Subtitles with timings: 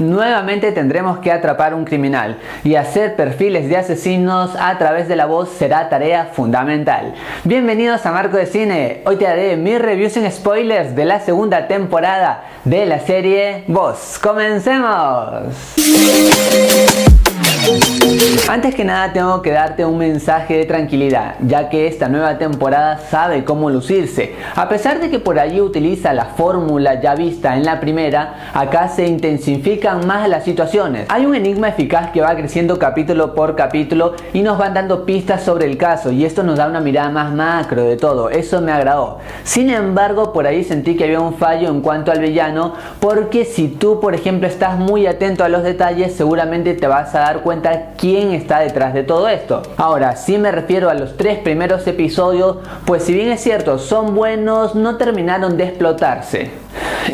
[0.00, 5.26] Nuevamente tendremos que atrapar un criminal y hacer perfiles de asesinos a través de la
[5.26, 7.14] voz será tarea fundamental.
[7.42, 11.66] Bienvenidos a Marco de Cine, hoy te haré mis reviews en spoilers de la segunda
[11.66, 14.20] temporada de la serie Voz.
[14.22, 15.74] ¡Comencemos!
[18.48, 22.98] Antes que nada tengo que darte un mensaje de tranquilidad, ya que esta nueva temporada
[22.98, 24.34] sabe cómo lucirse.
[24.54, 28.88] A pesar de que por allí utiliza la fórmula ya vista en la primera, acá
[28.88, 31.06] se intensifican más las situaciones.
[31.10, 35.42] Hay un enigma eficaz que va creciendo capítulo por capítulo y nos van dando pistas
[35.42, 38.72] sobre el caso y esto nos da una mirada más macro de todo, eso me
[38.72, 39.18] agradó.
[39.44, 43.68] Sin embargo, por ahí sentí que había un fallo en cuanto al villano, porque si
[43.68, 47.47] tú por ejemplo estás muy atento a los detalles, seguramente te vas a dar cuenta
[47.96, 49.62] quién está detrás de todo esto.
[49.76, 54.14] Ahora, si me refiero a los tres primeros episodios, pues si bien es cierto, son
[54.14, 56.50] buenos, no terminaron de explotarse.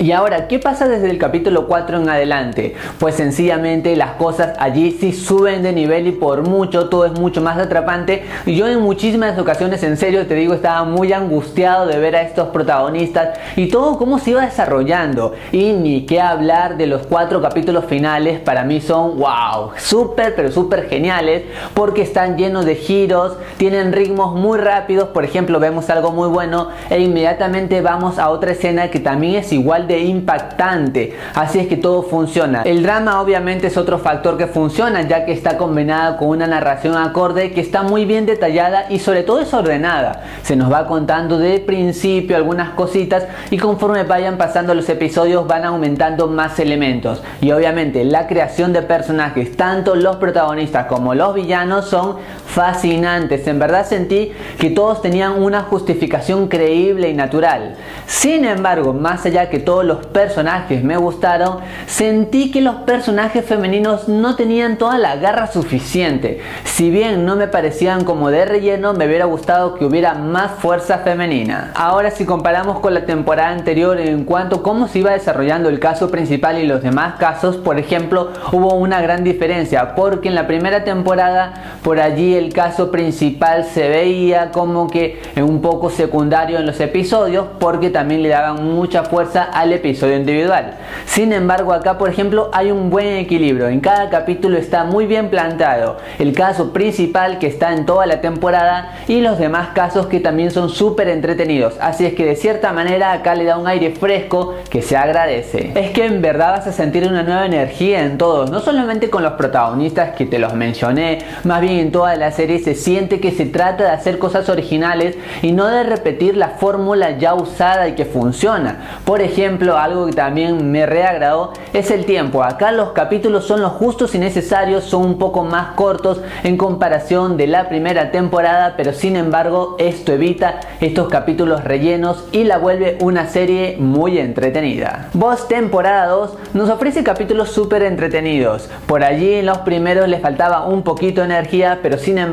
[0.00, 2.74] Y ahora, ¿qué pasa desde el capítulo 4 en adelante?
[2.98, 7.40] Pues sencillamente las cosas allí sí suben de nivel y por mucho todo es mucho
[7.40, 8.24] más atrapante.
[8.46, 12.22] Y yo en muchísimas ocasiones, en serio te digo, estaba muy angustiado de ver a
[12.22, 15.34] estos protagonistas y todo cómo se iba desarrollando.
[15.52, 20.50] Y ni qué hablar de los cuatro capítulos finales, para mí son wow, súper pero
[20.50, 21.42] súper geniales
[21.74, 25.08] porque están llenos de giros, tienen ritmos muy rápidos.
[25.10, 29.52] Por ejemplo, vemos algo muy bueno e inmediatamente vamos a otra escena que también es
[29.52, 31.16] igual de impactante.
[31.34, 32.62] Así es que todo funciona.
[32.62, 36.96] El drama obviamente es otro factor que funciona ya que está combinada con una narración
[36.96, 40.24] acorde que está muy bien detallada y sobre todo es ordenada.
[40.42, 45.64] Se nos va contando de principio algunas cositas y conforme vayan pasando los episodios van
[45.64, 47.22] aumentando más elementos.
[47.40, 52.16] Y obviamente la creación de personajes, tanto los protagonistas como los villanos son
[52.54, 53.46] fascinantes.
[53.48, 57.74] En verdad sentí que todos tenían una justificación creíble y natural.
[58.06, 64.08] Sin embargo, más allá que todos los personajes me gustaron, sentí que los personajes femeninos
[64.08, 66.40] no tenían toda la garra suficiente.
[66.64, 70.98] Si bien no me parecían como de relleno, me hubiera gustado que hubiera más fuerza
[70.98, 71.72] femenina.
[71.74, 75.80] Ahora si comparamos con la temporada anterior en cuanto a cómo se iba desarrollando el
[75.80, 80.46] caso principal y los demás casos, por ejemplo, hubo una gran diferencia porque en la
[80.46, 86.66] primera temporada por allí el caso principal se veía como que un poco secundario en
[86.66, 90.74] los episodios porque también le daban mucha fuerza al episodio individual.
[91.06, 93.68] Sin embargo, acá por ejemplo hay un buen equilibrio.
[93.68, 98.20] En cada capítulo está muy bien plantado el caso principal que está en toda la
[98.20, 101.74] temporada y los demás casos que también son súper entretenidos.
[101.80, 105.72] Así es que de cierta manera acá le da un aire fresco que se agradece.
[105.74, 109.22] Es que en verdad vas a sentir una nueva energía en todos, no solamente con
[109.22, 113.30] los protagonistas que te los mencioné, más bien en toda la serie se siente que
[113.30, 117.94] se trata de hacer cosas originales y no de repetir la fórmula ya usada y
[117.94, 119.00] que funciona.
[119.04, 122.42] Por ejemplo, algo que también me reagradó es el tiempo.
[122.42, 127.36] Acá los capítulos son los justos y necesarios, son un poco más cortos en comparación
[127.36, 132.98] de la primera temporada, pero sin embargo esto evita estos capítulos rellenos y la vuelve
[133.00, 135.08] una serie muy entretenida.
[135.14, 138.68] Voz temporada 2 nos ofrece capítulos súper entretenidos.
[138.86, 142.23] Por allí en los primeros le faltaba un poquito de energía, pero sin embargo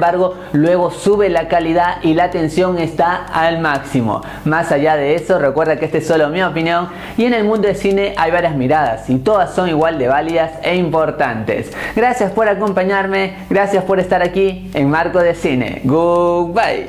[0.54, 4.22] luego sube la calidad y la tensión está al máximo.
[4.46, 7.68] Más allá de eso, recuerda que este es solo mi opinión y en el mundo
[7.68, 11.72] del cine hay varias miradas y todas son igual de válidas e importantes.
[11.96, 15.82] Gracias por acompañarme, gracias por estar aquí en Marco de Cine.
[15.84, 16.88] Goodbye.